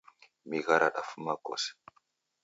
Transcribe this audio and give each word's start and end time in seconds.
Migha 0.49 0.75
radamfuma 0.81 1.33
kose 1.45 1.69